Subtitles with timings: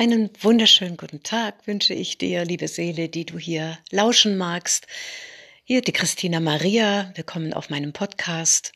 [0.00, 4.86] Einen wunderschönen guten Tag wünsche ich dir, liebe Seele, die du hier lauschen magst.
[5.62, 8.72] Hier die Christina Maria, willkommen auf meinem Podcast.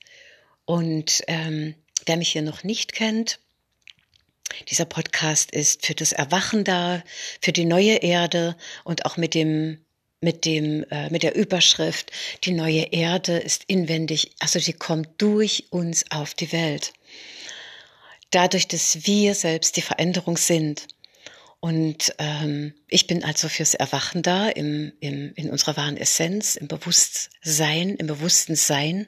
[0.67, 3.41] Und ähm, wer mich hier noch nicht kennt,
[4.69, 7.03] dieser Podcast ist für das Erwachen da,
[7.41, 8.55] für die neue Erde
[8.85, 9.79] und auch mit dem
[10.21, 12.13] mit dem äh, mit der Überschrift
[12.45, 16.93] die neue Erde ist inwendig, also sie kommt durch uns auf die Welt.
[18.31, 20.87] Dadurch, dass wir selbst die Veränderung sind.
[21.65, 26.69] Und ähm, ich bin also fürs Erwachen da, im, im, in unserer wahren Essenz, im
[26.69, 29.07] Bewusstsein, im bewussten Sein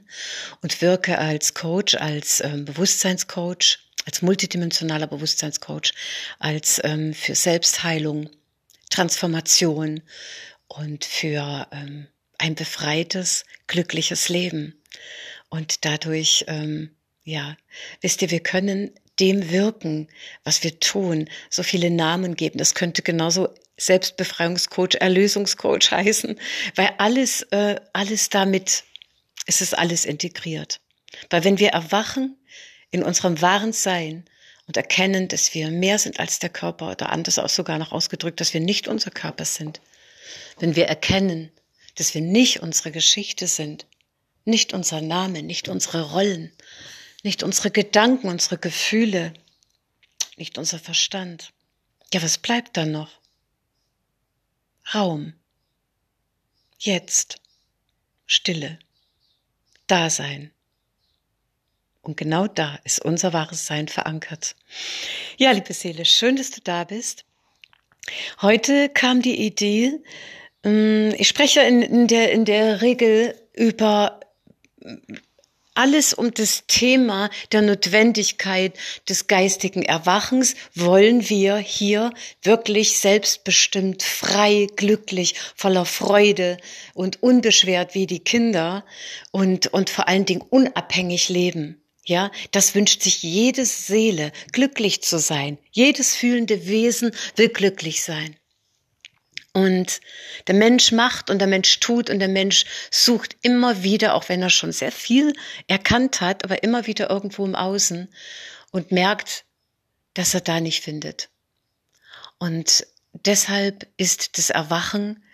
[0.62, 5.92] und wirke als Coach, als ähm, Bewusstseinscoach, als multidimensionaler Bewusstseinscoach,
[6.38, 8.30] als ähm, für Selbstheilung,
[8.88, 10.00] Transformation
[10.66, 12.06] und für ähm,
[12.38, 14.82] ein befreites, glückliches Leben.
[15.50, 17.58] Und dadurch, ähm, ja,
[18.00, 20.08] wisst ihr, wir können dem wirken,
[20.44, 22.58] was wir tun, so viele Namen geben.
[22.58, 26.38] Das könnte genauso Selbstbefreiungscoach, Erlösungscoach heißen,
[26.74, 28.84] weil alles, äh, alles damit,
[29.46, 30.80] es ist alles integriert.
[31.30, 32.36] Weil wenn wir erwachen
[32.90, 34.24] in unserem wahren Sein
[34.66, 38.40] und erkennen, dass wir mehr sind als der Körper oder anders auch sogar noch ausgedrückt,
[38.40, 39.80] dass wir nicht unser Körper sind,
[40.58, 41.50] wenn wir erkennen,
[41.96, 43.86] dass wir nicht unsere Geschichte sind,
[44.44, 46.52] nicht unser Name, nicht unsere Rollen,
[47.26, 49.34] nicht unsere Gedanken, unsere Gefühle,
[50.36, 51.52] nicht unser Verstand.
[52.14, 53.20] Ja, was bleibt dann noch?
[54.94, 55.34] Raum.
[56.78, 57.40] Jetzt.
[58.26, 58.78] Stille.
[59.88, 60.52] Dasein.
[62.00, 64.54] Und genau da ist unser wahres Sein verankert.
[65.36, 67.24] Ja, liebe Seele, schön, dass du da bist.
[68.40, 70.00] Heute kam die Idee,
[70.62, 74.20] ähm, ich spreche in, der, in der Regel über
[75.76, 78.74] alles um das Thema der Notwendigkeit
[79.08, 86.58] des geistigen Erwachens wollen wir hier wirklich selbstbestimmt, frei, glücklich, voller Freude
[86.94, 88.84] und unbeschwert wie die Kinder
[89.30, 91.82] und, und vor allen Dingen unabhängig leben.
[92.04, 95.58] Ja, das wünscht sich jede Seele, glücklich zu sein.
[95.72, 98.36] Jedes fühlende Wesen will glücklich sein.
[99.56, 100.02] Und
[100.48, 104.42] der Mensch macht und der Mensch tut und der Mensch sucht immer wieder, auch wenn
[104.42, 105.32] er schon sehr viel
[105.66, 108.06] erkannt hat, aber immer wieder irgendwo im Außen
[108.70, 109.46] und merkt,
[110.12, 111.30] dass er da nicht findet.
[112.36, 115.24] Und deshalb ist das Erwachen,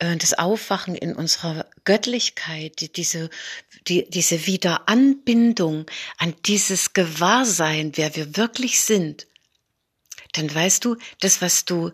[0.00, 3.30] äh, das Aufwachen in unserer Göttlichkeit, diese,
[3.86, 5.86] die, diese Wiederanbindung
[6.18, 9.28] an dieses Gewahrsein, wer wir wirklich sind,
[10.32, 11.92] dann weißt du, das, was du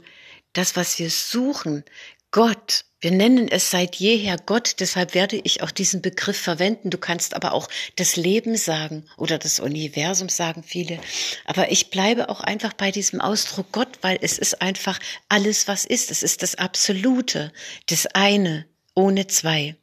[0.52, 1.84] das, was wir suchen,
[2.32, 6.90] Gott, wir nennen es seit jeher Gott, deshalb werde ich auch diesen Begriff verwenden.
[6.90, 11.00] Du kannst aber auch das Leben sagen oder das Universum sagen viele.
[11.44, 15.84] Aber ich bleibe auch einfach bei diesem Ausdruck Gott, weil es ist einfach alles, was
[15.84, 16.10] ist.
[16.10, 17.52] Es ist das Absolute,
[17.86, 19.76] das eine, ohne zwei.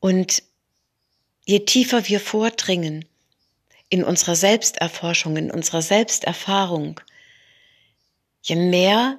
[0.00, 0.42] Und
[1.44, 3.04] je tiefer wir vordringen
[3.90, 7.00] in unserer Selbsterforschung, in unserer Selbsterfahrung,
[8.48, 9.18] je mehr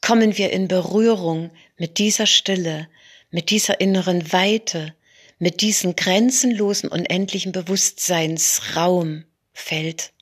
[0.00, 2.88] kommen wir in Berührung mit dieser Stille,
[3.30, 4.94] mit dieser inneren Weite,
[5.38, 10.12] mit diesem grenzenlosen, unendlichen Bewusstseinsraumfeld.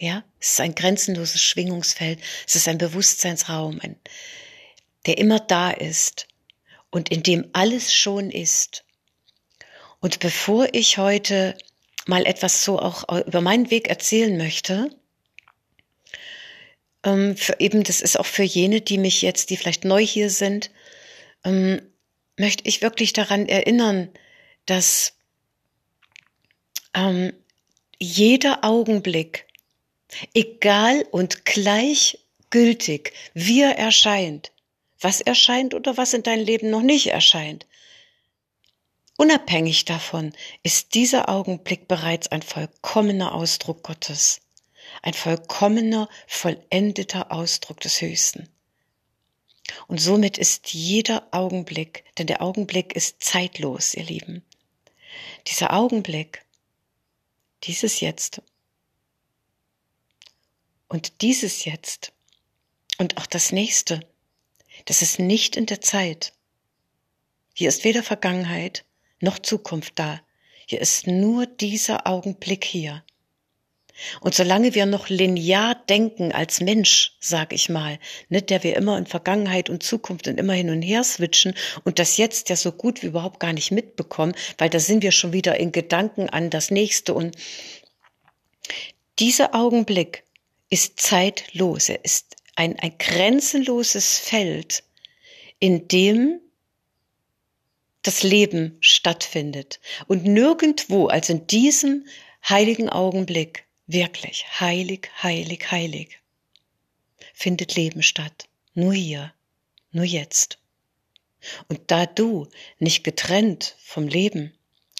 [0.00, 3.96] Ja, es ist ein grenzenloses Schwingungsfeld, es ist ein Bewusstseinsraum, ein,
[5.06, 6.28] der immer da ist
[6.90, 8.84] und in dem alles schon ist.
[9.98, 11.58] Und bevor ich heute
[12.06, 14.96] mal etwas so auch über meinen Weg erzählen möchte,
[17.04, 20.70] ähm, eben, das ist auch für jene, die mich jetzt, die vielleicht neu hier sind,
[21.44, 21.80] ähm,
[22.36, 24.10] möchte ich wirklich daran erinnern,
[24.66, 25.14] dass
[26.94, 27.32] ähm,
[27.98, 29.46] jeder Augenblick,
[30.34, 34.52] egal und gleichgültig, wie er erscheint,
[35.00, 37.66] was erscheint oder was in deinem Leben noch nicht erscheint,
[39.16, 40.32] unabhängig davon
[40.62, 44.40] ist dieser Augenblick bereits ein vollkommener Ausdruck Gottes
[45.02, 48.48] ein vollkommener, vollendeter Ausdruck des Höchsten.
[49.86, 54.42] Und somit ist jeder Augenblick, denn der Augenblick ist zeitlos, ihr Lieben.
[55.46, 56.44] Dieser Augenblick,
[57.64, 58.42] dieses Jetzt
[60.88, 62.12] und dieses Jetzt
[62.98, 64.00] und auch das nächste,
[64.86, 66.32] das ist nicht in der Zeit.
[67.54, 68.84] Hier ist weder Vergangenheit
[69.20, 70.20] noch Zukunft da.
[70.66, 73.04] Hier ist nur dieser Augenblick hier.
[74.20, 77.98] Und solange wir noch linear denken als Mensch, sag ich mal,
[78.28, 81.54] ne, der wir immer in Vergangenheit und Zukunft und immer hin und her switchen
[81.84, 85.12] und das jetzt ja so gut wie überhaupt gar nicht mitbekommen, weil da sind wir
[85.12, 87.36] schon wieder in Gedanken an das nächste und
[89.18, 90.24] dieser Augenblick
[90.70, 94.84] ist zeitlos, er ist ein, ein grenzenloses Feld,
[95.58, 96.40] in dem
[98.02, 99.80] das Leben stattfindet.
[100.06, 102.06] Und nirgendwo, also in diesem
[102.48, 106.20] heiligen Augenblick, wirklich heilig, heilig, heilig,
[107.34, 108.48] findet Leben statt.
[108.74, 109.34] Nur hier,
[109.90, 110.58] nur jetzt.
[111.68, 112.46] Und da du
[112.78, 114.54] nicht getrennt vom Leben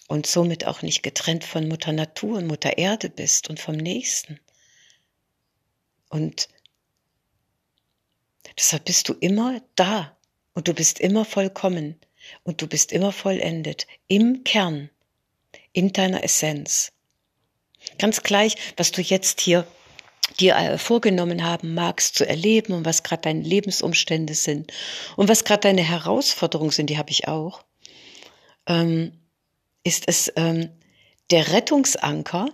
[0.09, 4.41] und somit auch nicht getrennt von Mutter Natur und Mutter Erde bist und vom Nächsten,
[6.09, 6.49] und
[8.57, 10.17] deshalb bist du immer da.
[10.55, 11.97] Und du bist immer vollkommen.
[12.43, 13.87] Und du bist immer vollendet.
[14.09, 14.91] Im Kern,
[15.73, 16.93] in deiner Essenz.
[17.99, 19.67] Ganz gleich, was du jetzt hier
[20.39, 24.73] dir äh, vorgenommen haben magst zu erleben und was gerade deine Lebensumstände sind
[25.17, 27.65] und was gerade deine Herausforderungen sind, die habe ich auch,
[28.67, 29.13] ähm,
[29.85, 30.71] ist es ähm,
[31.31, 32.51] der Rettungsanker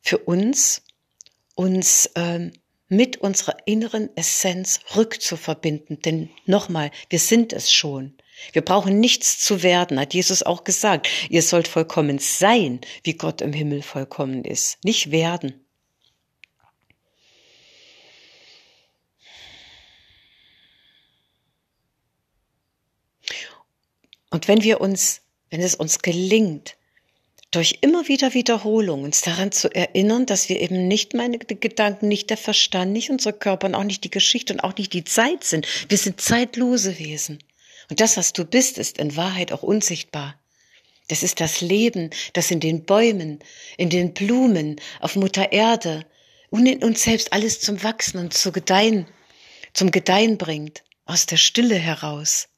[0.00, 0.82] für uns,
[1.54, 2.52] uns ähm,
[2.88, 6.00] mit unserer inneren Essenz rückzuverbinden.
[6.02, 8.16] Denn nochmal, wir sind es schon.
[8.52, 11.08] Wir brauchen nichts zu werden, hat Jesus auch gesagt.
[11.30, 15.66] Ihr sollt vollkommen sein, wie Gott im Himmel vollkommen ist, nicht werden.
[24.30, 26.76] Und wenn wir uns, wenn es uns gelingt,
[27.52, 32.28] durch immer wieder Wiederholung uns daran zu erinnern, dass wir eben nicht meine Gedanken, nicht
[32.28, 35.44] der Verstand, nicht unser Körper und auch nicht die Geschichte und auch nicht die Zeit
[35.44, 35.66] sind.
[35.88, 37.38] Wir sind zeitlose Wesen.
[37.88, 40.38] Und das, was du bist, ist in Wahrheit auch unsichtbar.
[41.08, 43.38] Das ist das Leben, das in den Bäumen,
[43.76, 46.04] in den Blumen, auf Mutter Erde
[46.50, 49.06] und in uns selbst alles zum Wachsen und zu gedeihen,
[49.72, 52.48] zum Gedeihen bringt, aus der Stille heraus.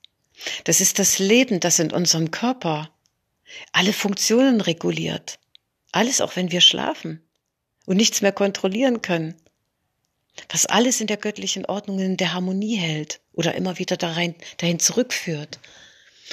[0.64, 2.90] Das ist das Leben, das in unserem Körper
[3.72, 5.38] alle Funktionen reguliert.
[5.92, 7.22] Alles, auch wenn wir schlafen
[7.86, 9.34] und nichts mehr kontrollieren können.
[10.48, 14.80] Was alles in der göttlichen Ordnung in der Harmonie hält oder immer wieder dahin, dahin
[14.80, 15.60] zurückführt.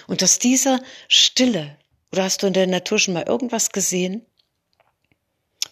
[0.08, 1.78] Und dass dieser Stille,
[2.12, 4.26] oder hast du in der Natur schon mal irgendwas gesehen,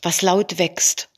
[0.04, 1.10] was laut wächst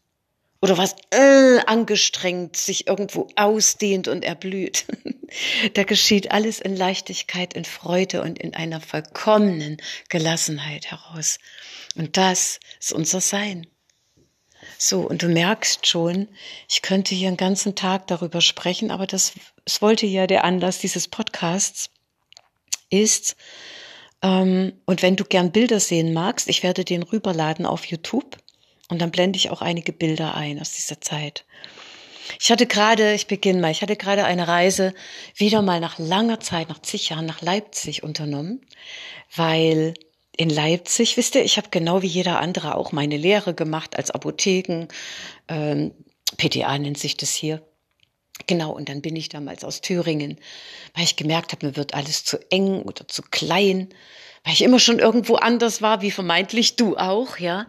[0.62, 4.86] oder was äh, angestrengt sich irgendwo ausdehnt und erblüht.
[5.74, 11.40] da geschieht alles in Leichtigkeit, in Freude und in einer vollkommenen Gelassenheit heraus.
[11.96, 13.68] Und das ist unser Sein.
[14.78, 16.28] So, und du merkst schon,
[16.70, 19.34] ich könnte hier einen ganzen Tag darüber sprechen, aber das,
[19.66, 21.90] es wollte ja der Anlass dieses Podcasts
[22.90, 23.36] ist,
[24.26, 28.38] ähm, und wenn du gern Bilder sehen magst, ich werde den rüberladen auf YouTube
[28.90, 31.46] und dann blende ich auch einige Bilder ein aus dieser Zeit.
[32.40, 34.96] Ich hatte gerade, ich beginne mal, ich hatte gerade eine Reise
[35.36, 38.66] wieder mal nach langer Zeit, nach zig Jahren nach Leipzig unternommen,
[39.36, 39.94] weil
[40.38, 44.12] in Leipzig, wisst ihr, ich habe genau wie jeder andere auch meine Lehre gemacht als
[44.12, 44.88] Apotheken,
[45.48, 45.92] ähm,
[46.38, 47.62] PTA nennt sich das hier.
[48.48, 50.38] Genau, und dann bin ich damals aus Thüringen,
[50.94, 53.90] weil ich gemerkt habe, mir wird alles zu eng oder zu klein,
[54.44, 57.68] weil ich immer schon irgendwo anders war, wie vermeintlich du auch, ja.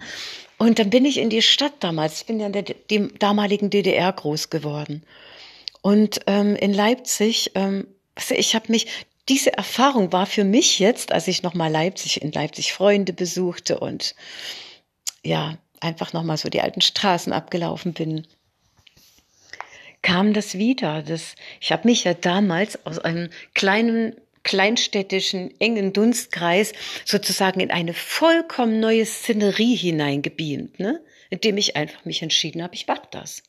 [0.58, 3.70] Und dann bin ich in die Stadt damals, ich bin ja in der dem damaligen
[3.70, 5.04] DDR groß geworden.
[5.82, 7.86] Und ähm, in Leipzig, ähm,
[8.30, 8.86] ich habe mich,
[9.28, 14.14] diese Erfahrung war für mich jetzt, als ich nochmal Leipzig, in Leipzig Freunde besuchte und
[15.24, 18.26] ja, einfach nochmal so die alten Straßen abgelaufen bin,
[20.02, 21.02] kam das wieder.
[21.02, 24.14] Das, ich habe mich ja damals aus einem kleinen
[24.44, 26.72] kleinstädtischen, engen Dunstkreis
[27.04, 31.02] sozusagen in eine vollkommen neue Szenerie hineingebeamt, ne?
[31.30, 33.42] indem ich einfach mich entschieden habe, ich mache das.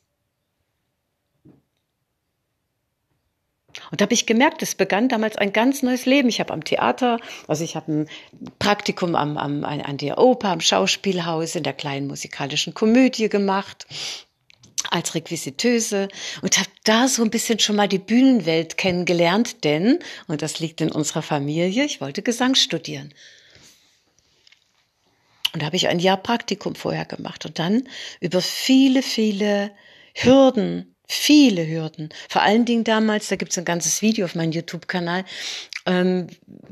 [3.90, 6.28] Und da habe ich gemerkt, es begann damals ein ganz neues Leben.
[6.28, 8.08] Ich habe am Theater, also ich habe ein
[8.58, 13.86] Praktikum am, am, an der Oper, am Schauspielhaus, in der kleinen musikalischen Komödie gemacht
[14.90, 16.08] als Requisiteuse
[16.42, 20.80] und habe da so ein bisschen schon mal die Bühnenwelt kennengelernt, denn, und das liegt
[20.80, 23.12] in unserer Familie, ich wollte Gesang studieren.
[25.52, 27.88] Und da habe ich ein Jahr Praktikum vorher gemacht und dann
[28.20, 29.72] über viele, viele
[30.14, 34.52] Hürden, viele Hürden, vor allen Dingen damals, da gibt es ein ganzes Video auf meinem
[34.52, 35.24] YouTube-Kanal,
[35.86, 36.26] ähm,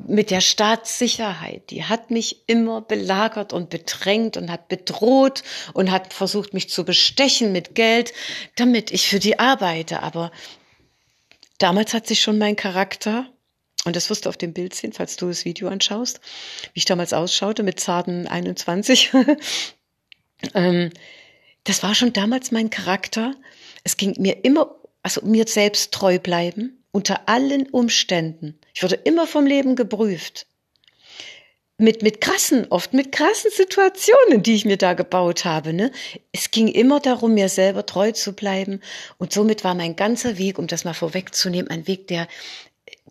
[0.06, 1.70] mit der Staatssicherheit.
[1.70, 6.84] Die hat mich immer belagert und bedrängt und hat bedroht und hat versucht, mich zu
[6.84, 8.12] bestechen mit Geld,
[8.56, 10.02] damit ich für die arbeite.
[10.02, 10.30] Aber
[11.58, 13.26] damals hat sich schon mein Charakter,
[13.86, 16.20] und das wirst du auf dem Bild sehen, falls du das Video anschaust,
[16.74, 19.12] wie ich damals ausschaute mit zarten 21.
[20.54, 20.90] ähm,
[21.64, 23.34] das war schon damals mein Charakter.
[23.86, 24.74] Es ging mir immer,
[25.04, 28.58] also mir selbst treu bleiben, unter allen Umständen.
[28.74, 30.48] Ich wurde immer vom Leben geprüft.
[31.78, 35.72] mit, mit krassen, oft mit krassen Situationen, die ich mir da gebaut habe.
[35.72, 35.92] Ne?
[36.32, 38.80] Es ging immer darum, mir selber treu zu bleiben.
[39.18, 42.26] Und somit war mein ganzer Weg, um das mal vorwegzunehmen, ein Weg der,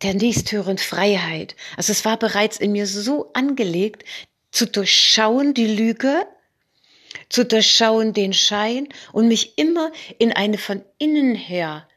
[0.02, 1.56] der nächsthöheren Freiheit.
[1.78, 4.04] Also es war bereits in mir so angelegt,
[4.52, 6.28] zu durchschauen die Lüge,
[7.30, 11.88] zu durchschauen den Schein und mich immer in eine von innen her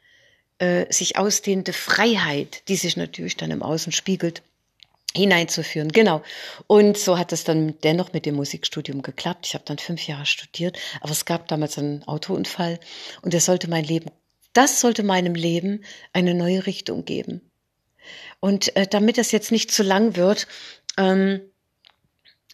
[0.58, 4.42] äh, sich ausdehnende Freiheit, die sich natürlich dann im Außen spiegelt,
[5.14, 5.90] hineinzuführen.
[5.90, 6.22] Genau.
[6.66, 9.46] Und so hat es dann dennoch mit dem Musikstudium geklappt.
[9.46, 12.78] Ich habe dann fünf Jahre studiert, aber es gab damals einen Autounfall
[13.22, 14.10] und das sollte mein Leben,
[14.52, 17.40] das sollte meinem Leben eine neue Richtung geben.
[18.40, 20.46] Und äh, damit das jetzt nicht zu lang wird,
[20.96, 21.40] ähm,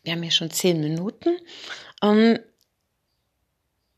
[0.03, 1.37] wir haben hier schon zehn Minuten,
[2.03, 2.39] ähm,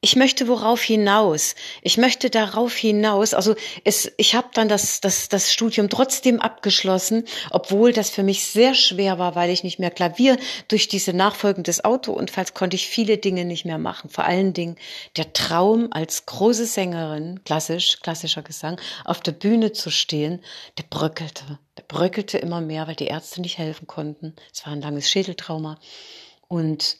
[0.06, 1.56] ich möchte worauf hinaus.
[1.82, 3.34] Ich möchte darauf hinaus.
[3.34, 8.46] Also es, ich habe dann das, das, das Studium trotzdem abgeschlossen, obwohl das für mich
[8.46, 12.86] sehr schwer war, weil ich nicht mehr Klavier durch diese Nachfolgen des Autounfalls konnte ich
[12.86, 14.08] viele Dinge nicht mehr machen.
[14.08, 14.76] Vor allen Dingen
[15.16, 20.40] der Traum als große Sängerin, klassisch, klassischer Gesang, auf der Bühne zu stehen,
[20.78, 21.58] der bröckelte.
[21.76, 24.36] Der bröckelte immer mehr, weil die Ärzte nicht helfen konnten.
[24.54, 25.80] Es war ein langes Schädeltrauma.
[26.46, 26.96] Und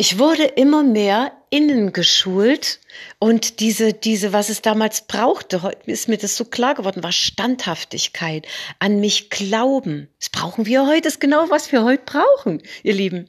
[0.00, 2.80] ich wurde immer mehr innen geschult
[3.18, 7.12] und diese, diese, was es damals brauchte, heute ist mir das so klar geworden, war
[7.12, 8.46] Standhaftigkeit,
[8.78, 10.08] an mich glauben.
[10.18, 13.28] Das brauchen wir heute, das ist genau, was wir heute brauchen, ihr Lieben.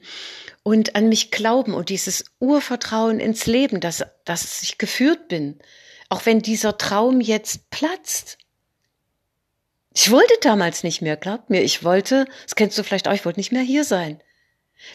[0.62, 5.58] Und an mich glauben und dieses Urvertrauen ins Leben, dass, dass ich geführt bin.
[6.08, 8.38] Auch wenn dieser Traum jetzt platzt.
[9.92, 13.26] Ich wollte damals nicht mehr, glaubt mir, ich wollte, das kennst du vielleicht auch, ich
[13.26, 14.22] wollte nicht mehr hier sein.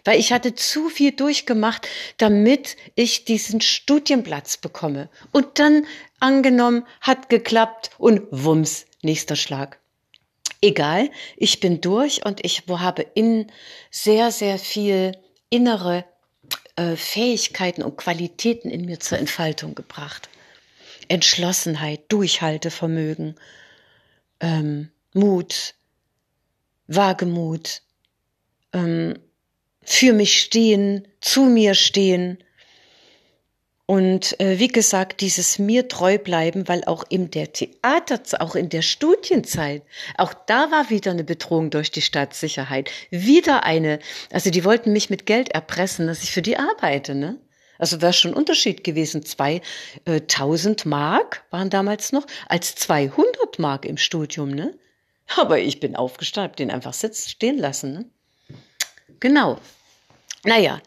[0.04, 5.10] Weil ich hatte zu viel durchgemacht, damit ich diesen Studienplatz bekomme.
[5.32, 5.86] Und dann
[6.20, 9.80] angenommen, hat geklappt und wumms, nächster Schlag.
[10.62, 13.52] Egal, ich bin durch und ich habe in
[13.92, 15.12] sehr, sehr viel
[15.50, 16.04] innere
[16.76, 20.30] äh, Fähigkeiten und Qualitäten in mir zur Entfaltung gebracht.
[21.10, 23.36] Entschlossenheit, Durchhaltevermögen,
[24.40, 25.76] ähm, Mut,
[26.88, 27.82] Wagemut,
[28.74, 29.18] ähm,
[29.90, 32.40] für mich stehen, zu mir stehen.
[33.86, 38.68] Und äh, wie gesagt, dieses mir treu bleiben, weil auch in der Theater, auch in
[38.68, 39.82] der Studienzeit,
[40.18, 42.92] auch da war wieder eine Bedrohung durch die Staatssicherheit.
[43.12, 47.40] Wieder eine, also die wollten mich mit Geld erpressen, dass ich für die arbeite, ne?
[47.80, 49.24] Also wäre schon ein Unterschied gewesen.
[49.24, 54.78] 2000 äh, Mark waren damals noch, als 200 Mark im Studium, ne?
[55.38, 58.06] Aber ich bin aufgestanden, den einfach sitzen, stehen lassen, ne?
[59.22, 59.60] Genau.
[60.48, 60.82] Naja,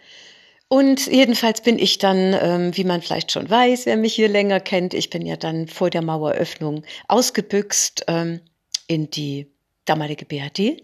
[0.68, 4.58] und jedenfalls bin ich dann, ähm, wie man vielleicht schon weiß, wer mich hier länger
[4.58, 8.40] kennt, ich bin ja dann vor der Maueröffnung ausgebüxt ähm,
[8.86, 9.52] in die
[9.84, 10.82] damalige BRD.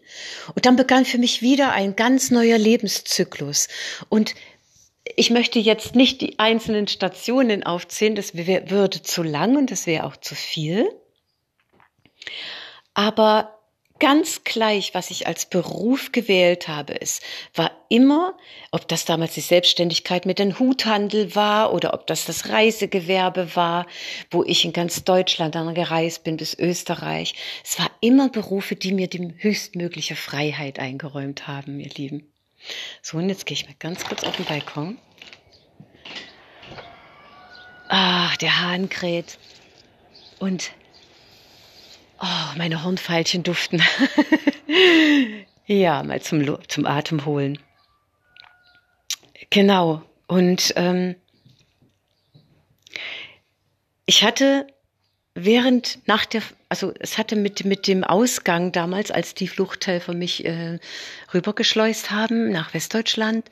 [0.54, 3.68] Und dann begann für mich wieder ein ganz neuer Lebenszyklus.
[4.11, 4.35] Und
[5.04, 10.04] ich möchte jetzt nicht die einzelnen Stationen aufzählen, das würde zu lang und das wäre
[10.04, 10.87] auch zu viel.
[12.92, 13.55] Aber
[13.98, 17.00] ganz gleich, was ich als Beruf gewählt habe.
[17.00, 17.20] Es
[17.54, 18.36] war immer,
[18.70, 23.86] ob das damals die Selbstständigkeit mit dem Huthandel war oder ob das das Reisegewerbe war,
[24.30, 27.34] wo ich in ganz Deutschland dann gereist bin bis Österreich.
[27.64, 32.32] Es war immer Berufe, die mir die höchstmögliche Freiheit eingeräumt haben, ihr Lieben.
[33.02, 34.98] So, und jetzt gehe ich mal ganz kurz auf den Balkon.
[37.88, 39.38] Ach, der Hahn kräht.
[40.38, 40.72] Und
[42.20, 43.82] Oh, meine Hornfeilchen duften.
[45.66, 47.58] ja, mal zum, zum Atem holen.
[49.50, 50.02] Genau.
[50.26, 51.14] Und ähm,
[54.06, 54.66] ich hatte
[55.35, 60.44] während nach der, also es hatte mit mit dem Ausgang damals, als die Fluchthelfer mich
[60.44, 60.78] äh,
[61.35, 63.49] rübergeschleust haben nach Westdeutschland,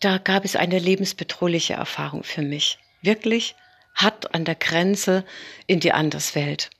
[0.00, 2.78] da gab es eine lebensbedrohliche Erfahrung für mich.
[3.02, 3.56] Wirklich
[3.94, 5.24] hart an der Grenze
[5.66, 6.70] in die Anderswelt.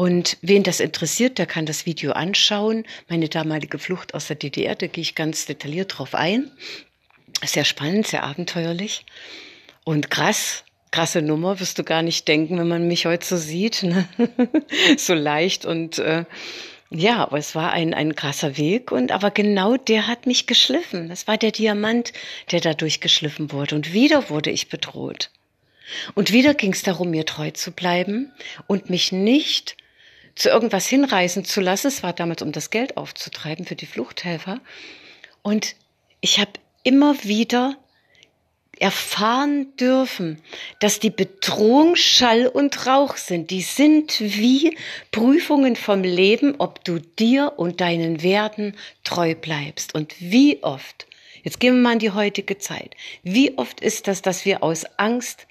[0.00, 2.86] Und wen das interessiert, der kann das Video anschauen.
[3.10, 6.50] Meine damalige Flucht aus der DDR, da gehe ich ganz detailliert drauf ein.
[7.44, 9.04] Sehr spannend, sehr abenteuerlich
[9.84, 10.64] und krass.
[10.90, 13.82] Krasse Nummer, wirst du gar nicht denken, wenn man mich heute so sieht.
[13.82, 14.08] Ne?
[14.96, 16.24] so leicht und äh,
[16.88, 21.10] ja, aber es war ein, ein krasser Weg und aber genau der hat mich geschliffen.
[21.10, 22.14] Das war der Diamant,
[22.52, 23.74] der dadurch geschliffen wurde.
[23.74, 25.30] Und wieder wurde ich bedroht.
[26.14, 28.32] Und wieder ging es darum, mir treu zu bleiben
[28.66, 29.76] und mich nicht
[30.34, 31.88] zu irgendwas hinreißen zu lassen.
[31.88, 34.60] Es war damals, um das Geld aufzutreiben für die Fluchthelfer.
[35.42, 35.74] Und
[36.20, 37.76] ich habe immer wieder
[38.80, 40.42] erfahren dürfen,
[40.80, 43.50] dass die Bedrohung Schall und Rauch sind.
[43.50, 44.76] Die sind wie
[45.12, 49.94] Prüfungen vom Leben, ob du dir und deinen Werten treu bleibst.
[49.94, 51.06] Und wie oft,
[51.42, 54.86] jetzt gehen wir mal in die heutige Zeit, wie oft ist das, dass wir aus
[54.96, 55.46] Angst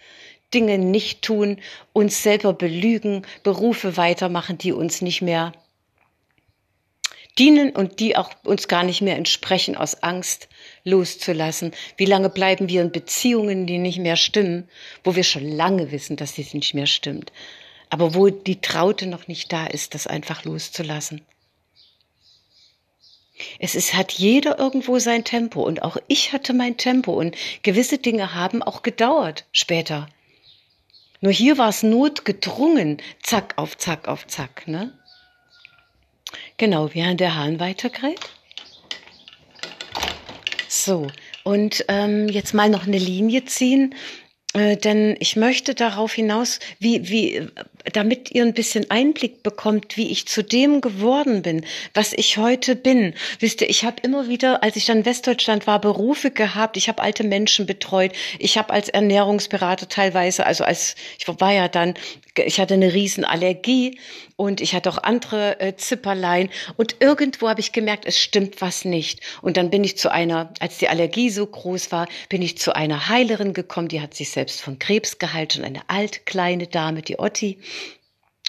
[0.53, 1.59] Dinge nicht tun,
[1.93, 5.53] uns selber belügen, Berufe weitermachen, die uns nicht mehr
[7.37, 10.49] dienen und die auch uns gar nicht mehr entsprechen, aus Angst
[10.83, 11.71] loszulassen.
[11.97, 14.67] Wie lange bleiben wir in Beziehungen, die nicht mehr stimmen,
[15.03, 17.31] wo wir schon lange wissen, dass sie nicht mehr stimmt,
[17.89, 21.21] aber wo die Traute noch nicht da ist, das einfach loszulassen.
[23.57, 27.97] Es ist, hat jeder irgendwo sein Tempo und auch ich hatte mein Tempo und gewisse
[27.97, 30.09] Dinge haben auch gedauert später.
[31.21, 34.97] Nur hier war es notgedrungen, zack auf zack auf zack, ne?
[36.57, 38.19] Genau, während der Hahn weiterkräht.
[40.67, 41.07] So,
[41.43, 43.95] und ähm, jetzt mal noch eine Linie ziehen
[44.53, 47.47] äh, denn ich möchte darauf hinaus, wie, wie,
[47.93, 52.75] damit ihr ein bisschen Einblick bekommt, wie ich zu dem geworden bin, was ich heute
[52.75, 53.13] bin.
[53.39, 56.77] Wisst ihr, ich habe immer wieder, als ich dann in Westdeutschland war, Berufe gehabt.
[56.77, 58.11] Ich habe alte Menschen betreut.
[58.37, 61.93] Ich habe als Ernährungsberater teilweise, also als ich war ja dann,
[62.35, 63.99] ich hatte eine Riesenallergie
[64.35, 68.85] und ich hatte auch andere äh, Zipperlein und irgendwo habe ich gemerkt, es stimmt was
[68.85, 69.19] nicht.
[69.41, 72.73] Und dann bin ich zu einer, als die Allergie so groß war, bin ich zu
[72.73, 77.01] einer Heilerin gekommen, die hat sich selbst von Krebs geheilt, schon eine alte kleine Dame,
[77.01, 77.57] die Otti.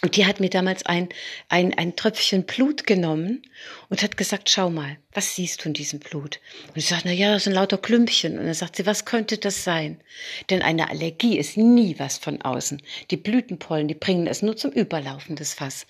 [0.02, 1.10] Und die hat mir damals ein,
[1.48, 3.42] ein, ein Tröpfchen Blut genommen
[3.90, 6.40] und hat gesagt, schau mal, was siehst du in diesem Blut?
[6.68, 8.38] Und ich sage, na ja, das sind lauter Klümpchen.
[8.38, 10.00] Und dann sagt sie, was könnte das sein?
[10.48, 12.80] Denn eine Allergie ist nie was von außen.
[13.10, 15.86] Die Blütenpollen, die bringen es nur zum Überlaufen des Fass.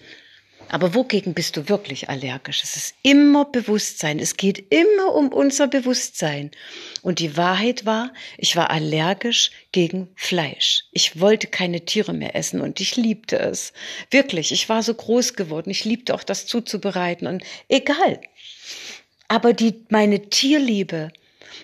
[0.73, 2.63] Aber wogegen bist du wirklich allergisch?
[2.63, 4.21] Es ist immer Bewusstsein.
[4.21, 6.53] Es geht immer um unser Bewusstsein.
[7.03, 10.85] Und die Wahrheit war, ich war allergisch gegen Fleisch.
[10.93, 13.73] Ich wollte keine Tiere mehr essen und ich liebte es.
[14.13, 15.71] Wirklich, ich war so groß geworden.
[15.71, 18.21] Ich liebte auch das zuzubereiten und egal.
[19.27, 21.11] Aber die, meine Tierliebe,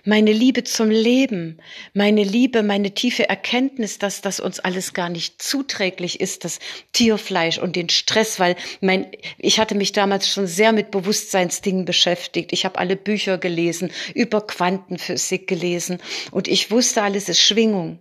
[0.04, 1.58] meine Liebe zum Leben,
[1.94, 6.58] meine Liebe, meine tiefe Erkenntnis, dass das uns alles gar nicht zuträglich ist, das
[6.92, 9.06] Tierfleisch und den Stress, weil mein,
[9.38, 12.52] ich hatte mich damals schon sehr mit Bewusstseinsdingen beschäftigt.
[12.52, 15.98] Ich habe alle Bücher gelesen, über Quantenphysik gelesen
[16.30, 18.00] und ich wusste, alles ist Schwingung.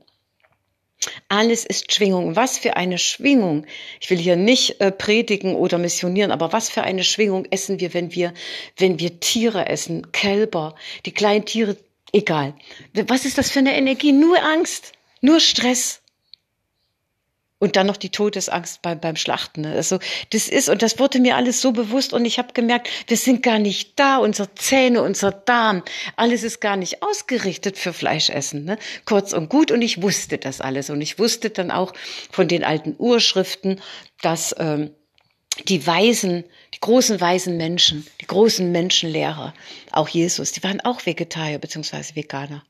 [1.30, 2.36] Alles ist Schwingung.
[2.36, 3.66] Was für eine Schwingung.
[4.00, 7.94] Ich will hier nicht äh, predigen oder missionieren, aber was für eine Schwingung essen wir,
[7.94, 8.34] wenn wir,
[8.78, 11.78] wenn wir Tiere essen, Kälber, die kleinen Tiere,
[12.14, 12.54] egal.
[12.94, 14.12] Was ist das für eine Energie?
[14.12, 16.02] Nur Angst, nur Stress.
[17.58, 19.62] Und dann noch die Todesangst beim, beim Schlachten.
[19.62, 19.72] Ne?
[19.72, 20.00] Also
[20.32, 23.44] das ist, und das wurde mir alles so bewusst und ich habe gemerkt, wir sind
[23.44, 25.82] gar nicht da, unsere Zähne, unser Darm,
[26.18, 28.66] alles ist gar nicht ausgerichtet für Fleischessen.
[28.66, 28.78] Ne?
[29.06, 30.90] Kurz und gut, und ich wusste das alles.
[30.90, 31.94] Und ich wusste dann auch
[32.30, 33.82] von den alten Urschriften,
[34.22, 34.92] dass ähm,
[35.64, 39.54] die Weisen, die großen weisen Menschen, die großen Menschenlehrer,
[39.92, 42.64] auch Jesus, die waren auch Vegetarier beziehungsweise Veganer.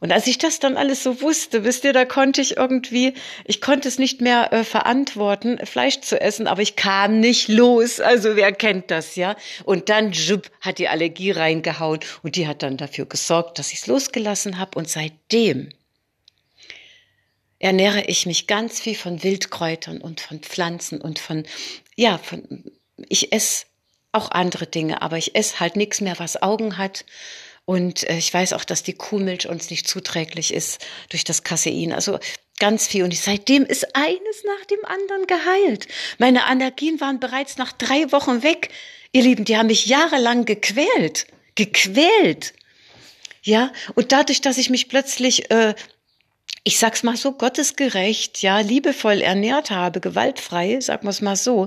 [0.00, 3.60] Und als ich das dann alles so wusste, wisst ihr, da konnte ich irgendwie, ich
[3.60, 8.00] konnte es nicht mehr äh, verantworten, Fleisch zu essen, aber ich kam nicht los.
[8.00, 9.36] Also wer kennt das, ja?
[9.64, 13.80] Und dann jupp, hat die Allergie reingehauen und die hat dann dafür gesorgt, dass ich
[13.80, 14.76] es losgelassen habe.
[14.78, 15.70] Und seitdem
[17.60, 21.44] ernähre ich mich ganz viel von Wildkräutern und von Pflanzen und von,
[21.94, 22.64] ja, von,
[23.08, 23.66] ich esse
[24.10, 27.04] auch andere Dinge, aber ich esse halt nichts mehr, was Augen hat
[27.64, 31.92] und äh, ich weiß auch, dass die Kuhmilch uns nicht zuträglich ist durch das Casein.
[31.92, 32.18] Also
[32.58, 33.04] ganz viel.
[33.04, 35.88] Und seitdem ist eines nach dem anderen geheilt.
[36.18, 38.70] Meine Allergien waren bereits nach drei Wochen weg.
[39.12, 41.26] Ihr Lieben, die haben mich jahrelang gequält.
[41.54, 42.54] Gequält.
[43.44, 45.74] Ja, und dadurch, dass ich mich plötzlich äh,
[46.64, 51.66] ich sag's mal so, gottesgerecht, ja, liebevoll ernährt habe, gewaltfrei, sagen wir es mal so,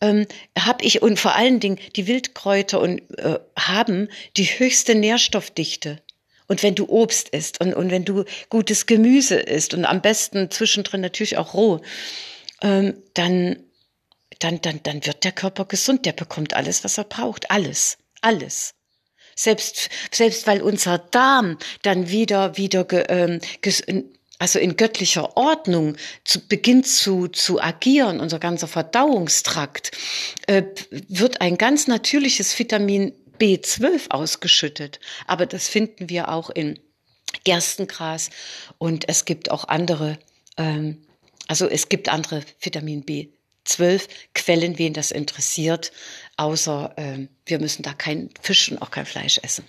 [0.00, 0.26] ähm,
[0.58, 6.00] habe ich und vor allen Dingen die Wildkräuter und äh, haben die höchste Nährstoffdichte.
[6.48, 10.50] Und wenn du Obst isst und, und wenn du gutes Gemüse isst und am besten
[10.50, 11.80] zwischendrin natürlich auch roh,
[12.60, 13.56] ähm, dann,
[14.40, 17.50] dann, dann, dann wird der Körper gesund, der bekommt alles, was er braucht.
[17.50, 18.74] Alles, alles
[19.36, 23.40] selbst selbst weil unser Darm dann wieder wieder ähm,
[24.44, 29.90] also in göttlicher Ordnung zu, beginnt zu, zu agieren, unser ganzer Verdauungstrakt,
[30.46, 35.00] äh, wird ein ganz natürliches Vitamin B12 ausgeschüttet.
[35.26, 36.78] Aber das finden wir auch in
[37.44, 38.28] Gerstengras
[38.76, 40.18] und es gibt auch andere,
[40.58, 41.06] ähm,
[41.48, 43.28] also es gibt andere Vitamin B
[43.64, 45.90] zwölf Quellen, wen das interessiert,
[46.36, 49.64] außer äh, wir müssen da kein Fisch und auch kein Fleisch essen.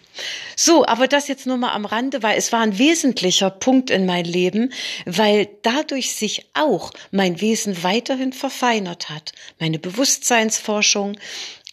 [0.55, 4.05] So, aber das jetzt nur mal am Rande, weil es war ein wesentlicher Punkt in
[4.05, 4.71] mein Leben,
[5.05, 9.33] weil dadurch sich auch mein Wesen weiterhin verfeinert hat.
[9.59, 11.17] Meine Bewusstseinsforschung,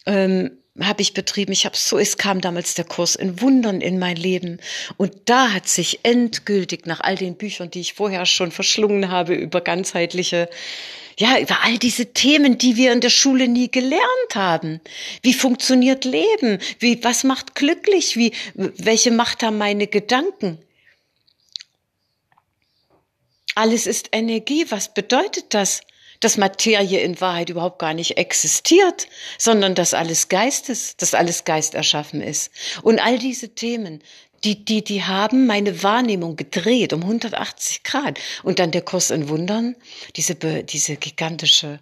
[0.05, 1.51] ähm, habe ich betrieben.
[1.51, 4.59] Ich habe so, es kam damals der Kurs in Wundern in mein Leben
[4.97, 9.35] und da hat sich endgültig nach all den Büchern, die ich vorher schon verschlungen habe
[9.35, 10.49] über ganzheitliche
[11.17, 14.81] ja, über all diese Themen, die wir in der Schule nie gelernt haben.
[15.21, 16.59] Wie funktioniert Leben?
[16.79, 18.17] Wie, was macht glücklich?
[18.17, 20.57] Wie, welche Macht haben meine Gedanken?
[23.55, 24.65] Alles ist Energie.
[24.69, 25.81] Was bedeutet das?
[26.23, 31.43] dass Materie in Wahrheit überhaupt gar nicht existiert, sondern dass alles Geist ist, dass alles
[31.43, 32.49] Geist erschaffen ist.
[32.81, 34.01] Und all diese Themen,
[34.43, 38.19] die, die, die haben meine Wahrnehmung gedreht um 180 Grad.
[38.43, 39.75] Und dann der Kurs in Wundern,
[40.15, 41.79] diese, diese gigantische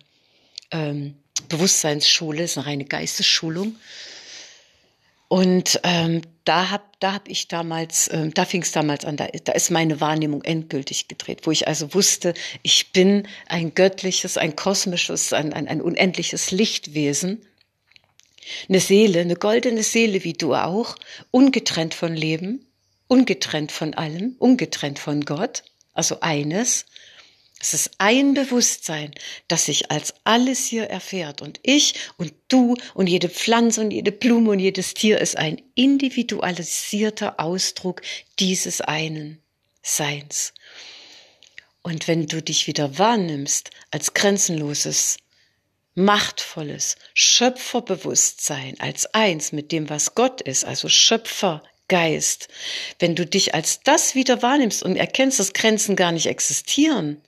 [0.72, 1.16] ähm,
[1.50, 3.76] Bewusstseinsschule, ist eine reine Geistesschulung.
[5.28, 9.28] Und ähm, da hab da hab ich damals, ähm, da fing es damals an, da,
[9.28, 14.56] da ist meine Wahrnehmung endgültig gedreht, wo ich also wusste, ich bin ein göttliches, ein
[14.56, 17.42] kosmisches, ein, ein, ein unendliches Lichtwesen.
[18.68, 20.96] Eine Seele, eine goldene Seele wie du auch,
[21.32, 22.66] ungetrennt von Leben,
[23.08, 26.86] ungetrennt von allem, ungetrennt von Gott, also eines.
[27.60, 29.12] Es ist ein Bewusstsein,
[29.48, 31.44] das sich als alles hier erfährt.
[31.44, 35.62] Und ich und du und jede Pflanze und jede Blume und jedes Tier ist ein
[35.76, 38.02] individualisierter Ausdruck
[38.40, 39.40] dieses einen
[39.84, 40.54] Seins.
[41.84, 45.18] Und wenn du dich wieder wahrnimmst als grenzenloses,
[45.96, 52.48] machtvolles Schöpferbewusstsein, als eins mit dem, was Gott ist, also Schöpfergeist,
[53.00, 57.22] wenn du dich als das wieder wahrnimmst und erkennst, dass Grenzen gar nicht existieren,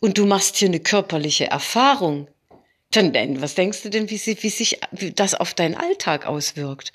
[0.00, 2.28] und du machst hier eine körperliche Erfahrung,
[2.90, 6.92] dann was denkst du denn, wie, sie, wie sich wie das auf deinen Alltag auswirkt?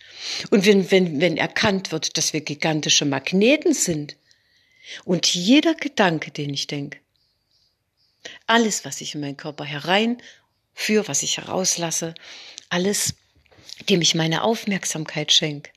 [0.49, 4.17] Und wenn, wenn, wenn erkannt wird, dass wir gigantische Magneten sind
[5.05, 6.99] und jeder Gedanke, den ich denke,
[8.45, 9.63] alles, was ich in meinen Körper
[10.75, 12.13] hereinführe, was ich herauslasse,
[12.69, 13.15] alles,
[13.89, 15.71] dem ich meine Aufmerksamkeit schenke,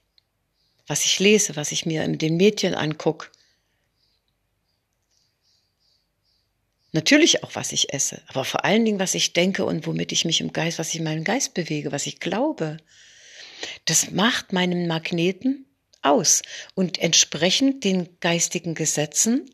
[0.87, 3.31] was ich lese, was ich mir in den Medien angucke,
[6.93, 10.25] Natürlich auch, was ich esse, aber vor allen Dingen, was ich denke und womit ich
[10.25, 12.79] mich im Geist, was ich in meinem Geist bewege, was ich glaube.
[13.85, 15.67] Das macht meinen Magneten
[16.01, 16.41] aus.
[16.75, 19.51] Und entsprechend den geistigen Gesetzen,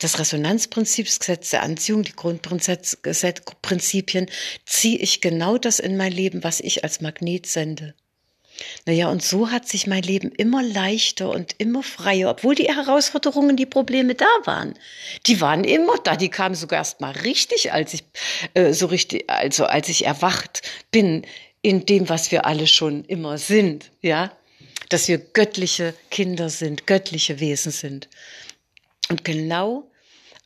[0.00, 4.26] das Resonanzprinzip, das Gesetz der Anziehung, die Grundprinzipien,
[4.66, 7.94] ziehe ich genau das in mein Leben, was ich als Magnet sende.
[8.86, 13.56] Naja, und so hat sich mein Leben immer leichter und immer freier, obwohl die Herausforderungen,
[13.56, 14.74] die Probleme da waren.
[15.26, 18.04] Die waren immer da, die kamen sogar erst mal richtig, als ich
[18.54, 21.26] äh, so richtig, also als ich erwacht bin
[21.62, 24.32] in dem, was wir alle schon immer sind, ja,
[24.88, 28.08] dass wir göttliche Kinder sind, göttliche Wesen sind.
[29.08, 29.89] Und genau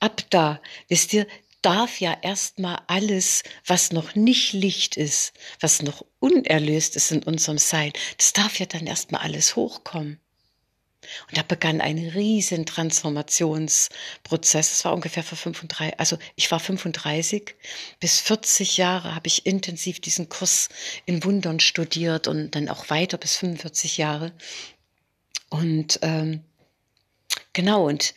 [0.00, 1.26] ab da, wisst ihr,
[1.62, 7.58] darf ja erstmal alles, was noch nicht Licht ist, was noch unerlöst ist in unserem
[7.58, 10.20] Sein, das darf ja dann erstmal alles hochkommen.
[11.28, 14.72] Und da begann ein riesen Transformationsprozess.
[14.72, 17.54] Es war ungefähr vor 35, also ich war 35,
[18.00, 20.68] bis 40 Jahre habe ich intensiv diesen Kurs
[21.06, 24.32] in Wundern studiert und dann auch weiter bis 45 Jahre.
[25.50, 26.42] Und ähm,
[27.52, 28.14] genau, und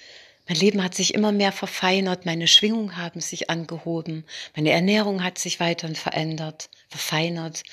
[0.48, 5.38] mein Leben hat sich immer mehr verfeinert, meine Schwingungen haben sich angehoben, meine Ernährung hat
[5.38, 7.64] sich weiterhin verändert, verfeinert.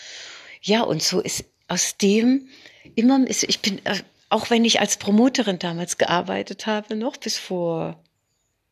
[0.62, 2.48] Ja, und so ist aus dem
[2.94, 8.02] immer, ich bin, äh, auch wenn ich als Promoterin damals gearbeitet habe, noch bis vor,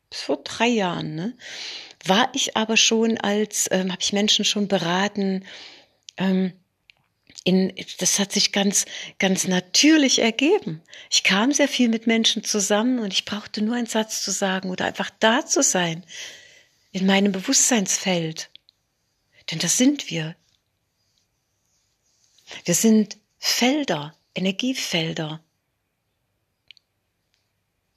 [0.09, 1.37] bis vor drei Jahren, ne,
[2.05, 5.45] war ich aber schon als, ähm, habe ich Menschen schon beraten,
[6.17, 6.53] ähm,
[7.43, 8.85] in, das hat sich ganz,
[9.19, 10.81] ganz natürlich ergeben.
[11.09, 14.69] Ich kam sehr viel mit Menschen zusammen und ich brauchte nur einen Satz zu sagen
[14.69, 16.05] oder einfach da zu sein,
[16.91, 18.49] in meinem Bewusstseinsfeld.
[19.51, 20.35] Denn das sind wir.
[22.65, 25.43] Wir sind Felder, Energiefelder.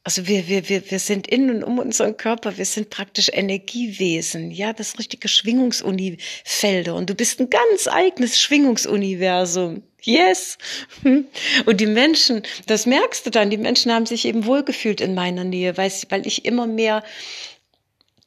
[0.07, 4.53] Also wir, wir, wir, wir sind in und um unseren Körper, wir sind praktisch Energiewesen,
[4.53, 6.95] ja, das richtige Schwingungsunifelder.
[6.95, 9.83] Und du bist ein ganz eigenes Schwingungsuniversum.
[10.01, 10.59] Yes.
[11.67, 15.43] Und die Menschen, das merkst du dann, die Menschen haben sich eben wohlgefühlt in meiner
[15.43, 15.91] Nähe, weil,
[16.25, 17.03] ich immer mehr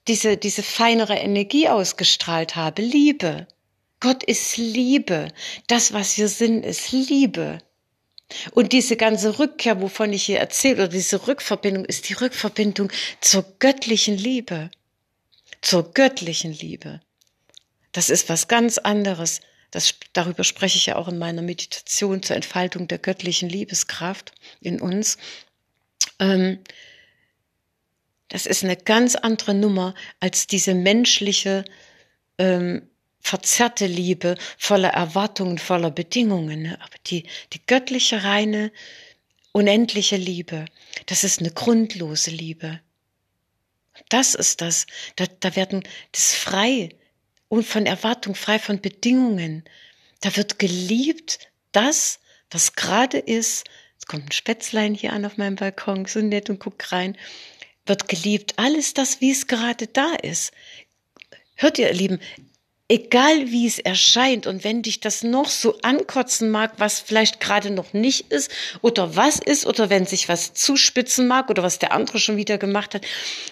[0.10, 2.82] diese, diese feinere Energie ausgestrahlt habe.
[2.82, 3.48] Liebe.
[4.02, 5.30] Gott ist Liebe.
[5.68, 7.60] Das, was wir sind, ist Liebe.
[8.52, 13.46] Und diese ganze Rückkehr, wovon ich hier erzähle, oder diese Rückverbindung, ist die Rückverbindung zur
[13.60, 14.70] göttlichen Liebe.
[15.62, 17.02] Zur göttlichen Liebe.
[17.92, 19.42] Das ist was ganz anderes.
[19.72, 24.80] Das, darüber spreche ich ja auch in meiner Meditation zur Entfaltung der göttlichen Liebeskraft in
[24.80, 25.18] uns.
[26.20, 26.60] Ähm,
[28.30, 31.66] das ist eine ganz andere Nummer als diese menschliche,
[32.38, 32.90] ähm,
[33.22, 36.64] verzerrte Liebe voller Erwartungen, voller Bedingungen.
[36.64, 36.82] Ne?
[36.82, 38.72] Aber die, die göttliche, reine,
[39.52, 40.66] unendliche Liebe,
[41.06, 42.80] das ist eine grundlose Liebe.
[44.10, 44.88] Das ist das.
[45.16, 46.90] Da, da werden das frei
[47.50, 49.64] und von Erwartung, frei von Bedingungen.
[50.22, 51.40] Da wird geliebt
[51.72, 53.66] das, was gerade ist.
[53.98, 57.18] Es kommt ein Spätzlein hier an auf meinem Balkon, so nett und guckt rein.
[57.86, 60.52] Wird geliebt alles das, wie es gerade da ist.
[61.56, 62.20] Hört ihr, ihr Lieben,
[62.90, 67.70] egal wie es erscheint und wenn dich das noch so ankotzen mag, was vielleicht gerade
[67.70, 71.94] noch nicht ist oder was ist oder wenn sich was zuspitzen mag oder was der
[71.94, 73.06] andere schon wieder gemacht hat,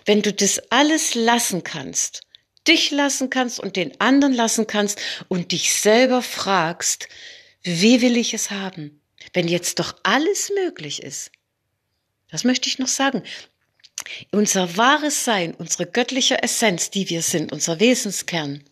[0.05, 2.21] wenn du das alles lassen kannst,
[2.67, 7.07] dich lassen kannst und den anderen lassen kannst und dich selber fragst,
[7.61, 9.01] wie will ich es haben,
[9.33, 11.31] wenn jetzt doch alles möglich ist.
[12.29, 13.23] Das möchte ich noch sagen.
[14.31, 18.63] Unser wahres Sein, unsere göttliche Essenz, die wir sind, unser Wesenskern,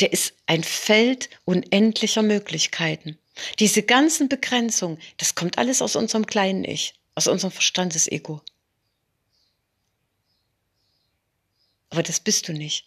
[0.00, 3.18] der ist ein Feld unendlicher Möglichkeiten.
[3.58, 8.42] Diese ganzen Begrenzungen, das kommt alles aus unserem kleinen Ich, aus unserem Verstandesego.
[11.90, 12.86] Aber das bist du nicht.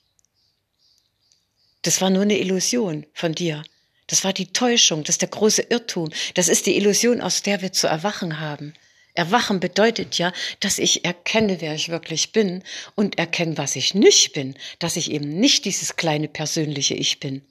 [1.81, 3.63] Das war nur eine Illusion von dir.
[4.07, 6.11] Das war die Täuschung, das ist der große Irrtum.
[6.35, 8.73] Das ist die Illusion, aus der wir zu erwachen haben.
[9.13, 12.63] Erwachen bedeutet ja, dass ich erkenne, wer ich wirklich bin
[12.95, 17.41] und erkenne, was ich nicht bin, dass ich eben nicht dieses kleine persönliche Ich bin,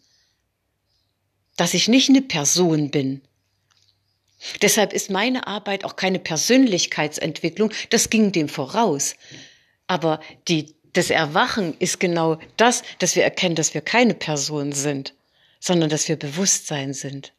[1.57, 3.21] dass ich nicht eine Person bin.
[4.63, 9.15] Deshalb ist meine Arbeit auch keine Persönlichkeitsentwicklung, das ging dem voraus.
[9.87, 15.15] Aber die, das Erwachen ist genau das, dass wir erkennen, dass wir keine Person sind,
[15.59, 17.35] sondern dass wir Bewusstsein sind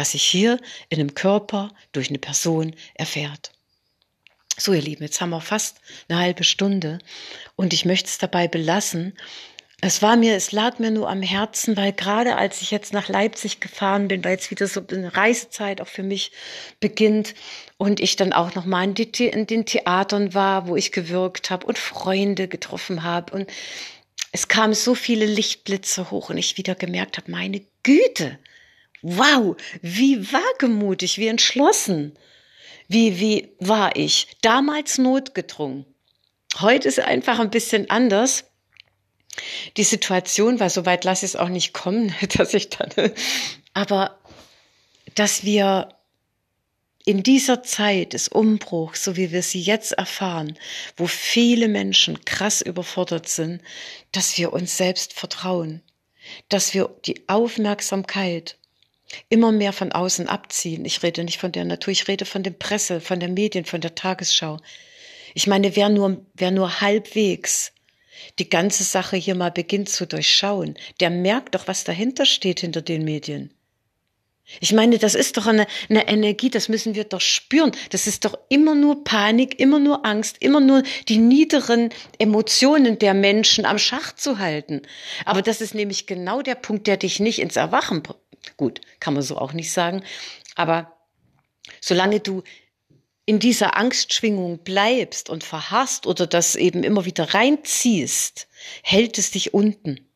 [0.00, 0.58] das sich hier
[0.88, 3.52] in einem Körper durch eine Person erfährt.
[4.56, 6.98] So, ihr Lieben, jetzt haben wir fast eine halbe Stunde
[7.54, 9.14] und ich möchte es dabei belassen.
[9.82, 13.08] Es war mir, es lag mir nur am Herzen, weil gerade als ich jetzt nach
[13.08, 16.32] Leipzig gefahren bin, weil jetzt wieder so eine Reisezeit auch für mich
[16.80, 17.34] beginnt
[17.78, 21.66] und ich dann auch nochmal in, die, in den Theatern war, wo ich gewirkt habe
[21.66, 23.50] und Freunde getroffen habe und
[24.32, 28.38] es kamen so viele Lichtblitze hoch und ich wieder gemerkt habe, meine Güte,
[29.02, 32.16] Wow, wie wagemutig, wie entschlossen.
[32.88, 34.26] Wie, wie war ich?
[34.42, 35.86] Damals notgedrungen.
[36.58, 38.44] Heute ist einfach ein bisschen anders.
[39.76, 42.90] Die Situation, weil so weit lasse ich es auch nicht kommen, dass ich dann,
[43.74, 44.18] aber
[45.14, 45.88] dass wir
[47.04, 50.58] in dieser Zeit des Umbruchs, so wie wir sie jetzt erfahren,
[50.96, 53.62] wo viele Menschen krass überfordert sind,
[54.12, 55.82] dass wir uns selbst vertrauen,
[56.48, 58.58] dass wir die Aufmerksamkeit
[59.28, 60.84] immer mehr von außen abziehen.
[60.84, 63.80] Ich rede nicht von der Natur, ich rede von der Presse, von der Medien, von
[63.80, 64.58] der Tagesschau.
[65.34, 67.72] Ich meine, wer nur, wer nur halbwegs
[68.38, 72.82] die ganze Sache hier mal beginnt zu durchschauen, der merkt doch, was dahinter steht hinter
[72.82, 73.54] den Medien.
[74.58, 77.70] Ich meine, das ist doch eine, eine Energie, das müssen wir doch spüren.
[77.90, 83.14] Das ist doch immer nur Panik, immer nur Angst, immer nur die niederen Emotionen der
[83.14, 84.82] Menschen am Schach zu halten.
[85.24, 88.02] Aber das ist nämlich genau der Punkt, der dich nicht ins Erwachen
[88.56, 90.02] Gut, kann man so auch nicht sagen.
[90.54, 90.96] Aber
[91.80, 92.42] solange du
[93.26, 98.48] in dieser Angstschwingung bleibst und verharrst oder das eben immer wieder reinziehst,
[98.82, 100.08] hält es dich unten.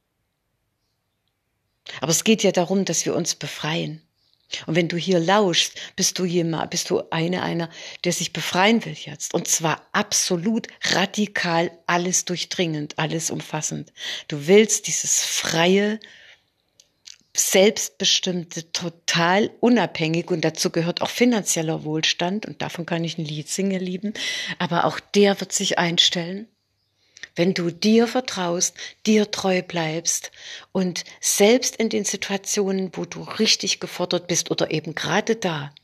[2.00, 4.03] Aber es geht ja darum, dass wir uns befreien.
[4.66, 7.70] Und wenn du hier lauschst, bist du jemand, bist du eine, einer,
[8.04, 9.34] der sich befreien will jetzt.
[9.34, 13.92] Und zwar absolut radikal, alles durchdringend, alles umfassend.
[14.28, 16.00] Du willst dieses freie,
[17.36, 23.48] selbstbestimmte, total unabhängig und dazu gehört auch finanzieller Wohlstand und davon kann ich ein Lied
[23.48, 24.14] singen, lieben,
[24.58, 26.46] aber auch der wird sich einstellen,
[27.36, 30.30] wenn du dir vertraust, dir treu bleibst
[30.72, 35.74] und selbst in den Situationen, wo du richtig gefordert bist oder eben gerade da,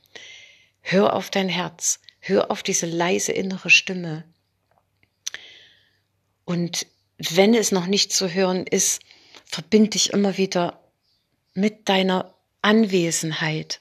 [0.81, 4.23] hör auf dein Herz, hör auf diese leise innere Stimme.
[6.45, 6.87] Und
[7.17, 9.01] wenn es noch nicht zu hören ist,
[9.45, 10.81] verbind dich immer wieder
[11.53, 13.80] mit deiner Anwesenheit.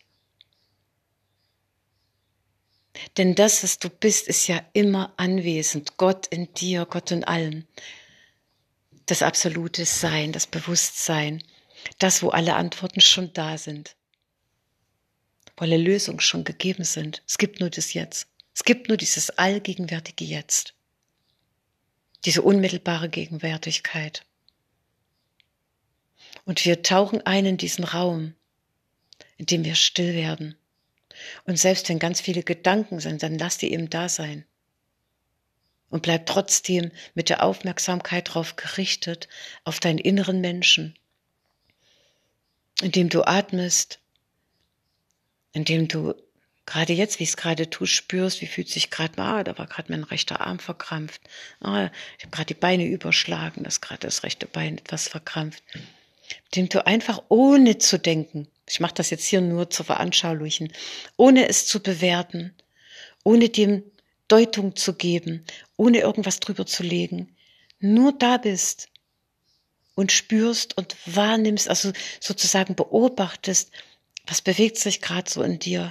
[3.17, 5.97] Denn das, was du bist, ist ja immer anwesend.
[5.97, 7.67] Gott in dir, Gott in allem.
[9.07, 11.43] Das absolute Sein, das Bewusstsein,
[11.99, 13.97] das, wo alle Antworten schon da sind.
[15.57, 17.23] Wo alle Lösungen schon gegeben sind.
[17.27, 18.29] Es gibt nur das Jetzt.
[18.55, 20.75] Es gibt nur dieses allgegenwärtige Jetzt.
[22.25, 24.25] Diese unmittelbare Gegenwärtigkeit.
[26.45, 28.35] Und wir tauchen ein in diesen Raum,
[29.37, 30.57] in dem wir still werden.
[31.45, 34.45] Und selbst wenn ganz viele Gedanken sind, dann lass die eben da sein.
[35.89, 39.29] Und bleib trotzdem mit der Aufmerksamkeit darauf gerichtet,
[39.65, 40.97] auf deinen inneren Menschen,
[42.81, 43.99] indem du atmest,
[45.53, 46.15] indem du
[46.71, 49.67] gerade jetzt, wie ich es gerade tue, spürst, wie fühlt sich gerade, ah, da war
[49.67, 51.21] gerade mein rechter Arm verkrampft,
[51.61, 55.65] ah, ich habe gerade die Beine überschlagen, das gerade das rechte Bein etwas verkrampft.
[56.47, 60.73] Indem du einfach ohne zu denken, ich mache das jetzt hier nur zur Veranschaulichen,
[61.17, 62.55] ohne es zu bewerten,
[63.25, 63.83] ohne dem
[64.29, 65.45] Deutung zu geben,
[65.77, 67.35] ohne irgendwas drüber zu legen,
[67.81, 68.89] nur da bist
[69.97, 73.73] und spürst und wahrnimmst, also sozusagen beobachtest,
[74.27, 75.91] was bewegt sich gerade so in dir.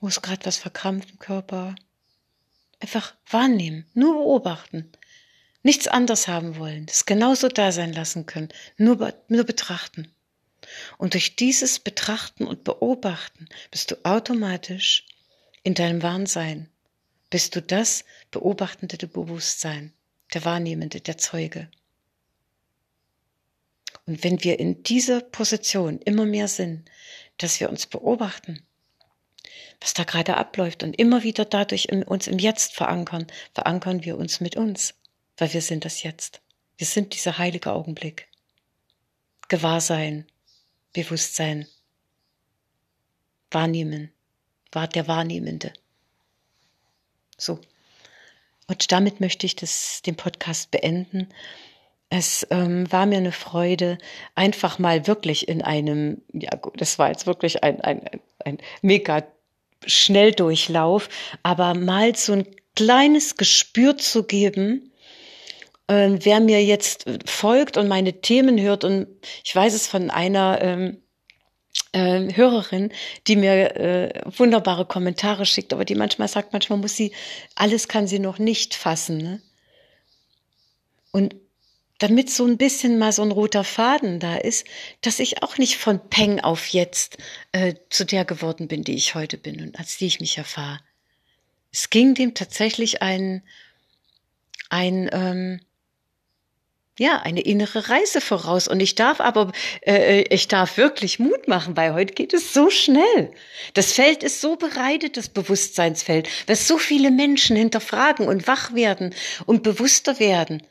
[0.00, 1.74] Wo ist gerade was verkrampft im Körper?
[2.80, 4.90] Einfach wahrnehmen, nur beobachten.
[5.64, 10.12] Nichts anders haben wollen, das genauso da sein lassen können, nur, nur betrachten.
[10.98, 15.06] Und durch dieses Betrachten und Beobachten bist du automatisch
[15.62, 16.68] in deinem Wahnsein,
[17.30, 19.94] bist du das beobachtende Bewusstsein,
[20.34, 21.70] der Wahrnehmende, der Zeuge.
[24.04, 26.84] Und wenn wir in dieser Position immer mehr sind,
[27.38, 28.62] dass wir uns beobachten,
[29.80, 34.40] was da gerade abläuft und immer wieder dadurch uns im Jetzt verankern, verankern wir uns
[34.40, 34.94] mit uns,
[35.36, 36.40] weil wir sind das Jetzt.
[36.76, 38.28] Wir sind dieser heilige Augenblick.
[39.48, 40.26] Gewahrsein,
[40.92, 41.66] Bewusstsein,
[43.50, 44.12] Wahrnehmen,
[44.72, 45.72] war der Wahrnehmende.
[47.36, 47.60] So.
[48.66, 51.28] Und damit möchte ich das, den Podcast beenden.
[52.08, 53.98] Es ähm, war mir eine Freude,
[54.34, 58.08] einfach mal wirklich in einem, ja gut, das war jetzt wirklich ein, ein,
[58.44, 59.24] ein mega
[59.86, 61.08] Schnelldurchlauf,
[61.42, 64.92] aber mal so ein kleines Gespür zu geben,
[65.88, 69.06] äh, wer mir jetzt folgt und meine Themen hört, und
[69.44, 71.02] ich weiß es von einer ähm,
[71.92, 72.92] äh, Hörerin,
[73.26, 77.12] die mir äh, wunderbare Kommentare schickt, aber die manchmal sagt, manchmal muss sie,
[77.54, 79.18] alles kann sie noch nicht fassen.
[79.18, 79.42] Ne?
[81.12, 81.36] Und
[81.98, 84.66] damit so ein bisschen mal so ein roter Faden da ist,
[85.00, 87.18] dass ich auch nicht von Peng auf jetzt
[87.52, 90.80] äh, zu der geworden bin, die ich heute bin und als die ich mich erfahre.
[91.72, 93.42] Es ging dem tatsächlich ein,
[94.70, 95.60] ein ähm,
[96.98, 98.68] ja, eine innere Reise voraus.
[98.68, 99.52] Und ich darf aber,
[99.84, 103.32] äh, ich darf wirklich Mut machen, weil heute geht es so schnell.
[103.74, 109.14] Das Feld ist so bereitet, das Bewusstseinsfeld, dass so viele Menschen hinterfragen und wach werden
[109.46, 110.62] und bewusster werden.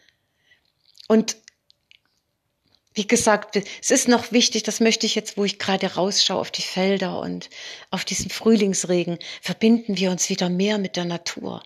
[1.08, 1.36] Und
[2.94, 6.52] wie gesagt, es ist noch wichtig, das möchte ich jetzt, wo ich gerade rausschaue auf
[6.52, 7.50] die Felder und
[7.90, 11.64] auf diesen Frühlingsregen, verbinden wir uns wieder mehr mit der Natur.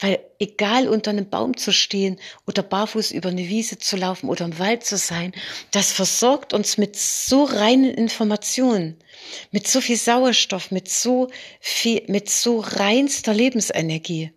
[0.00, 4.44] Weil egal unter einem Baum zu stehen oder barfuß über eine Wiese zu laufen oder
[4.44, 5.32] im Wald zu sein,
[5.70, 8.98] das versorgt uns mit so reinen Informationen,
[9.50, 11.28] mit so viel Sauerstoff, mit so
[11.60, 14.32] viel, mit so reinster Lebensenergie.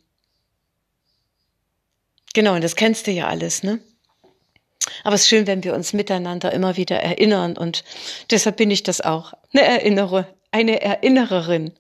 [2.34, 3.80] Genau, und das kennst du ja alles, ne?
[5.04, 7.84] Aber es ist schön, wenn wir uns miteinander immer wieder erinnern und
[8.32, 9.34] deshalb bin ich das auch.
[9.54, 11.74] Eine Erinnere, eine Erinnererin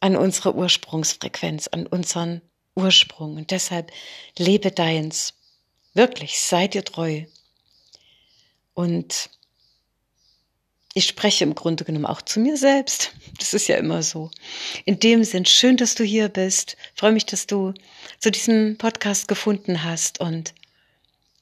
[0.00, 2.42] an unsere Ursprungsfrequenz, an unseren
[2.76, 3.36] Ursprung.
[3.36, 3.90] Und deshalb
[4.38, 5.34] lebe deins.
[5.94, 7.24] Wirklich, sei dir treu.
[8.74, 9.30] Und
[10.96, 13.12] ich spreche im Grunde genommen auch zu mir selbst.
[13.38, 14.30] Das ist ja immer so.
[14.84, 16.76] In dem Sinn, schön, dass du hier bist.
[16.94, 17.74] Ich freue mich, dass du
[18.18, 20.20] zu diesem Podcast gefunden hast.
[20.20, 20.54] Und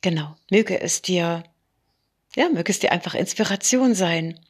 [0.01, 1.44] genau, möge es dir,
[2.35, 4.40] ja, möge es dir einfach Inspiration sein.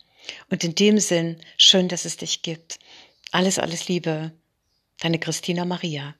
[0.48, 2.78] Und in dem Sinn, schön, dass es dich gibt.
[3.30, 4.32] Alles, alles Liebe.
[5.00, 6.14] Deine Christina Maria.